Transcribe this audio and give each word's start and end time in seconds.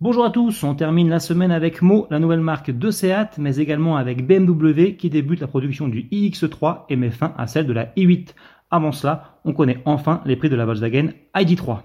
Bonjour 0.00 0.24
à 0.24 0.30
tous, 0.30 0.62
on 0.62 0.76
termine 0.76 1.08
la 1.08 1.18
semaine 1.18 1.50
avec 1.50 1.82
Mo, 1.82 2.06
la 2.08 2.20
nouvelle 2.20 2.38
marque 2.38 2.70
de 2.70 2.88
Seat, 2.88 3.36
mais 3.36 3.56
également 3.56 3.96
avec 3.96 4.24
BMW 4.24 4.94
qui 4.96 5.10
débute 5.10 5.40
la 5.40 5.48
production 5.48 5.88
du 5.88 6.02
iX3 6.12 6.84
et 6.88 6.94
met 6.94 7.10
fin 7.10 7.34
à 7.36 7.48
celle 7.48 7.66
de 7.66 7.72
la 7.72 7.86
i8. 7.96 8.28
Avant 8.70 8.92
cela, 8.92 9.40
on 9.44 9.52
connaît 9.52 9.82
enfin 9.86 10.22
les 10.24 10.36
prix 10.36 10.50
de 10.50 10.54
la 10.54 10.66
Volkswagen 10.66 11.08
ID3. 11.34 11.80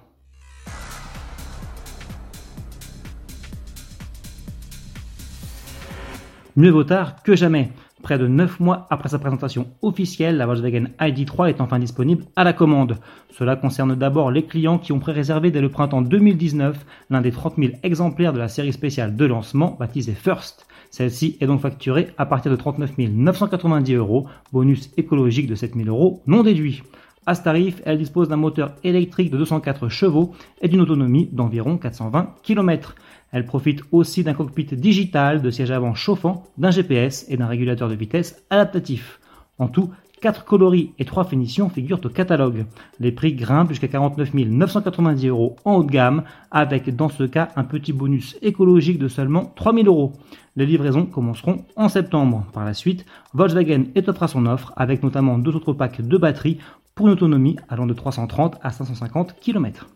Mieux 6.55 6.69
vaut 6.69 6.83
tard 6.83 7.23
que 7.23 7.35
jamais. 7.35 7.71
Près 8.03 8.19
de 8.19 8.27
9 8.27 8.59
mois 8.59 8.85
après 8.89 9.07
sa 9.07 9.17
présentation 9.17 9.65
officielle, 9.81 10.35
la 10.35 10.45
Volkswagen 10.45 10.87
ID3 10.99 11.47
est 11.47 11.61
enfin 11.61 11.79
disponible 11.79 12.25
à 12.35 12.43
la 12.43 12.51
commande. 12.51 12.97
Cela 13.29 13.55
concerne 13.55 13.95
d'abord 13.95 14.29
les 14.29 14.43
clients 14.43 14.77
qui 14.77 14.91
ont 14.91 14.99
pré-réservé 14.99 15.51
dès 15.51 15.61
le 15.61 15.69
printemps 15.69 16.01
2019 16.01 16.85
l'un 17.09 17.21
des 17.21 17.31
30 17.31 17.55
000 17.57 17.73
exemplaires 17.81 18.33
de 18.33 18.39
la 18.39 18.49
série 18.49 18.73
spéciale 18.73 19.15
de 19.15 19.25
lancement 19.25 19.77
baptisée 19.79 20.15
First. 20.15 20.67
Celle-ci 20.91 21.37
est 21.39 21.47
donc 21.47 21.61
facturée 21.61 22.09
à 22.17 22.25
partir 22.25 22.51
de 22.51 22.57
39 22.57 22.97
990 22.97 23.93
euros, 23.93 24.27
bonus 24.51 24.91
écologique 24.97 25.47
de 25.47 25.55
7 25.55 25.73
000 25.73 25.87
euros 25.87 26.21
non 26.27 26.43
déduit. 26.43 26.83
À 27.25 27.35
ce 27.35 27.43
tarif, 27.43 27.81
elle 27.85 27.99
dispose 27.99 28.27
d'un 28.27 28.35
moteur 28.35 28.73
électrique 28.83 29.31
de 29.31 29.37
204 29.37 29.87
chevaux 29.87 30.33
et 30.61 30.67
d'une 30.67 30.81
autonomie 30.81 31.29
d'environ 31.31 31.77
420 31.77 32.35
km. 32.43 32.95
Elle 33.33 33.45
profite 33.45 33.81
aussi 33.91 34.23
d'un 34.23 34.33
cockpit 34.33 34.65
digital, 34.65 35.41
de 35.41 35.49
siège 35.49 35.71
avant 35.71 35.95
chauffant, 35.95 36.43
d'un 36.57 36.71
GPS 36.71 37.25
et 37.27 37.35
d'un 37.35 37.47
régulateur 37.47 37.89
de 37.89 37.95
vitesse 37.95 38.41
adaptatif. 38.49 39.19
En 39.57 39.67
tout, 39.67 39.89
4 40.21 40.45
coloris 40.45 40.91
et 40.99 41.03
3 41.03 41.25
finitions 41.25 41.67
figurent 41.67 41.99
au 42.05 42.09
catalogue. 42.09 42.65
Les 42.99 43.11
prix 43.11 43.33
grimpent 43.33 43.69
jusqu'à 43.69 43.89
49 43.89 44.33
990 44.33 45.27
euros 45.27 45.57
en 45.65 45.73
haut 45.75 45.83
de 45.83 45.91
gamme, 45.91 46.23
avec 46.51 46.95
dans 46.95 47.09
ce 47.09 47.23
cas 47.23 47.49
un 47.57 47.65
petit 47.65 47.91
bonus 47.91 48.37
écologique 48.41 48.99
de 48.99 49.09
seulement 49.09 49.51
3 49.55 49.73
000 49.73 49.87
euros. 49.87 50.13
Les 50.55 50.65
livraisons 50.65 51.07
commenceront 51.07 51.65
en 51.75 51.89
septembre. 51.89 52.45
Par 52.53 52.63
la 52.63 52.73
suite, 52.73 53.05
Volkswagen 53.33 53.85
étoffera 53.95 54.29
son 54.29 54.45
offre 54.45 54.71
avec 54.77 55.03
notamment 55.03 55.39
deux 55.39 55.55
autres 55.55 55.73
packs 55.73 56.01
de 56.01 56.17
batteries 56.17 56.59
pour 56.95 57.07
une 57.07 57.13
autonomie 57.13 57.57
allant 57.67 57.87
de 57.87 57.93
330 57.93 58.57
à 58.61 58.69
550 58.69 59.35
km. 59.41 59.87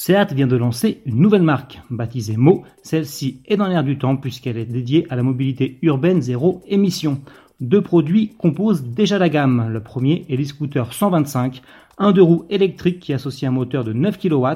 Seat 0.00 0.32
vient 0.32 0.46
de 0.46 0.56
lancer 0.56 1.02
une 1.06 1.16
nouvelle 1.16 1.42
marque, 1.42 1.80
baptisée 1.90 2.36
Mo. 2.36 2.62
Celle-ci 2.84 3.40
est 3.46 3.56
dans 3.56 3.66
l'air 3.66 3.82
du 3.82 3.98
temps 3.98 4.14
puisqu'elle 4.14 4.56
est 4.56 4.64
dédiée 4.64 5.08
à 5.10 5.16
la 5.16 5.24
mobilité 5.24 5.80
urbaine 5.82 6.22
zéro 6.22 6.62
émission. 6.68 7.20
Deux 7.60 7.80
produits 7.80 8.36
composent 8.38 8.84
déjà 8.84 9.18
la 9.18 9.28
gamme. 9.28 9.68
Le 9.72 9.82
premier 9.82 10.24
est 10.30 10.36
l'e-scooter 10.36 10.92
125, 10.92 11.62
un 11.98 12.12
deux 12.12 12.22
roues 12.22 12.44
électrique 12.48 13.00
qui 13.00 13.12
associe 13.12 13.50
un 13.50 13.52
moteur 13.52 13.82
de 13.82 13.92
9 13.92 14.20
kW 14.20 14.46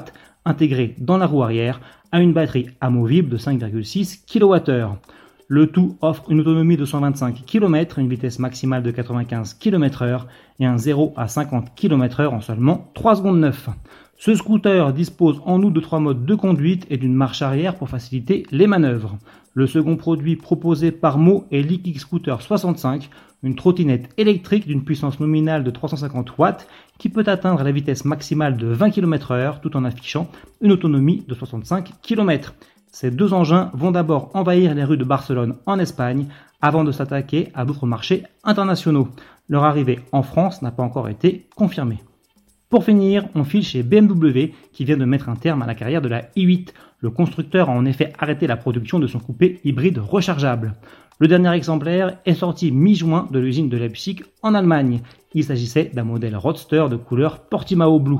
intégré 0.45 0.95
dans 0.97 1.17
la 1.17 1.27
roue 1.27 1.43
arrière 1.43 1.81
à 2.13 2.21
une 2.21 2.31
batterie 2.31 2.69
amovible 2.79 3.27
de 3.27 3.37
5,6 3.37 4.21
kWh. 4.25 4.95
Le 5.49 5.67
tout 5.67 5.97
offre 5.99 6.23
une 6.29 6.39
autonomie 6.39 6.77
de 6.77 6.85
125 6.85 7.43
km, 7.45 7.99
une 7.99 8.07
vitesse 8.07 8.39
maximale 8.39 8.81
de 8.81 8.91
95 8.91 9.55
km/h 9.55 10.21
et 10.61 10.65
un 10.65 10.77
0 10.77 11.13
à 11.17 11.27
50 11.27 11.75
km/h 11.75 12.29
en 12.29 12.39
seulement 12.39 12.89
3 12.93 13.17
secondes 13.17 13.39
9. 13.39 13.69
Ce 14.25 14.33
scooter 14.35 14.93
dispose 14.93 15.41
en 15.45 15.61
outre 15.63 15.73
de 15.73 15.81
trois 15.81 15.99
modes 15.99 16.23
de 16.23 16.33
conduite 16.33 16.87
et 16.89 16.95
d'une 16.95 17.13
marche 17.13 17.41
arrière 17.41 17.75
pour 17.75 17.89
faciliter 17.89 18.45
les 18.51 18.67
manœuvres. 18.67 19.17
Le 19.53 19.67
second 19.67 19.97
produit 19.97 20.37
proposé 20.37 20.93
par 20.93 21.17
Mo 21.17 21.43
est 21.51 21.61
l'e 21.61 21.99
Scooter 21.99 22.41
65, 22.41 23.09
une 23.43 23.57
trottinette 23.57 24.07
électrique 24.15 24.65
d'une 24.65 24.85
puissance 24.85 25.19
nominale 25.19 25.65
de 25.65 25.71
350 25.71 26.37
watts 26.37 26.69
qui 26.99 27.09
peut 27.09 27.25
atteindre 27.27 27.63
la 27.63 27.73
vitesse 27.73 28.05
maximale 28.05 28.55
de 28.55 28.67
20 28.67 28.91
km/h 28.91 29.59
tout 29.59 29.75
en 29.75 29.83
affichant 29.83 30.29
une 30.61 30.71
autonomie 30.71 31.25
de 31.27 31.33
65 31.35 31.91
km. 32.01 32.53
Ces 32.93 33.11
deux 33.11 33.33
engins 33.33 33.71
vont 33.73 33.91
d'abord 33.91 34.31
envahir 34.35 34.73
les 34.73 34.85
rues 34.85 34.95
de 34.95 35.03
Barcelone 35.03 35.57
en 35.65 35.79
Espagne 35.79 36.27
avant 36.61 36.85
de 36.85 36.93
s'attaquer 36.93 37.49
à 37.53 37.65
d'autres 37.65 37.87
marchés 37.87 38.23
internationaux. 38.45 39.09
Leur 39.49 39.65
arrivée 39.65 39.99
en 40.13 40.23
France 40.23 40.61
n'a 40.61 40.71
pas 40.71 40.83
encore 40.83 41.09
été 41.09 41.45
confirmée. 41.57 41.99
Pour 42.73 42.85
finir, 42.85 43.27
on 43.35 43.43
file 43.43 43.63
chez 43.63 43.83
BMW 43.83 44.51
qui 44.71 44.83
vient 44.83 44.97
de 44.97 45.05
mettre 45.05 45.29
un 45.29 45.35
terme 45.35 45.61
à 45.61 45.67
la 45.67 45.75
carrière 45.75 46.01
de 46.01 46.07
la 46.07 46.23
i8. 46.35 46.69
Le 47.01 47.11
constructeur 47.11 47.69
a 47.69 47.71
en 47.71 47.85
effet 47.85 48.13
arrêté 48.17 48.47
la 48.47 48.57
production 48.57 48.97
de 48.97 49.05
son 49.05 49.19
coupé 49.19 49.59
hybride 49.63 49.99
rechargeable. 49.99 50.73
Le 51.19 51.27
dernier 51.27 51.51
exemplaire 51.51 52.17
est 52.25 52.33
sorti 52.33 52.71
mi-juin 52.71 53.27
de 53.29 53.37
l'usine 53.37 53.69
de 53.69 53.77
Leipzig 53.77 54.23
en 54.41 54.55
Allemagne. 54.55 55.01
Il 55.35 55.43
s'agissait 55.43 55.91
d'un 55.93 56.03
modèle 56.03 56.35
Roadster 56.35 56.85
de 56.89 56.95
couleur 56.95 57.41
Portimao 57.41 57.99
Blue. 57.99 58.17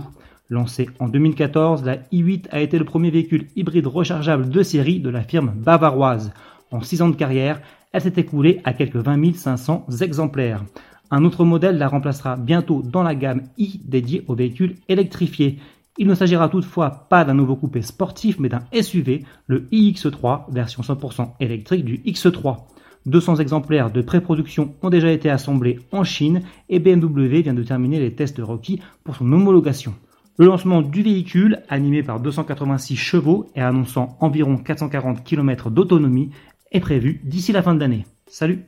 Lancé 0.51 0.87
en 0.99 1.07
2014, 1.07 1.83
la 1.83 1.97
i8 2.11 2.45
a 2.51 2.61
été 2.61 2.77
le 2.77 2.85
premier 2.85 3.09
véhicule 3.09 3.47
hybride 3.55 3.87
rechargeable 3.87 4.49
de 4.49 4.61
série 4.61 4.99
de 4.99 5.09
la 5.09 5.23
firme 5.23 5.53
bavaroise. 5.55 6.31
En 6.69 6.81
6 6.81 7.01
ans 7.01 7.09
de 7.09 7.15
carrière, 7.15 7.59
elle 7.91 8.01
s'est 8.01 8.13
écoulée 8.17 8.61
à 8.65 8.73
quelques 8.73 8.97
20 8.97 9.33
500 9.33 9.87
exemplaires. 10.01 10.63
Un 11.15 11.25
autre 11.25 11.45
modèle 11.45 11.77
la 11.77 11.89
remplacera 11.89 12.37
bientôt 12.37 12.81
dans 12.81 13.03
la 13.03 13.13
gamme 13.13 13.43
i 13.59 13.79
dédiée 13.85 14.23
aux 14.27 14.33
véhicules 14.33 14.77
électrifiés. 14.89 15.59
Il 15.99 16.07
ne 16.07 16.15
s'agira 16.15 16.49
toutefois 16.49 17.05
pas 17.07 17.23
d'un 17.23 17.35
nouveau 17.35 17.55
coupé 17.55 17.83
sportif 17.83 18.39
mais 18.39 18.49
d'un 18.49 18.63
SUV, 18.73 19.23
le 19.45 19.67
iX3, 19.71 20.51
version 20.51 20.81
100% 20.81 21.33
électrique 21.39 21.85
du 21.85 21.99
X3. 21.99 22.61
200 23.05 23.35
exemplaires 23.35 23.91
de 23.91 24.01
pré-production 24.01 24.73
ont 24.81 24.89
déjà 24.89 25.11
été 25.11 25.29
assemblés 25.29 25.81
en 25.91 26.03
Chine 26.03 26.41
et 26.67 26.79
BMW 26.79 27.43
vient 27.43 27.53
de 27.53 27.61
terminer 27.61 27.99
les 27.99 28.15
tests 28.15 28.39
requis 28.39 28.81
pour 29.03 29.15
son 29.15 29.31
homologation. 29.31 29.93
Le 30.39 30.47
lancement 30.47 30.81
du 30.81 31.03
véhicule, 31.03 31.61
animé 31.69 32.01
par 32.01 32.21
286 32.21 32.95
chevaux 32.95 33.51
et 33.55 33.61
annonçant 33.61 34.17
environ 34.19 34.57
440 34.57 35.23
km 35.23 35.69
d'autonomie, 35.69 36.31
est 36.71 36.79
prévu 36.79 37.21
d'ici 37.23 37.51
la 37.51 37.61
fin 37.61 37.75
de 37.75 37.81
l'année. 37.81 38.07
Salut 38.25 38.65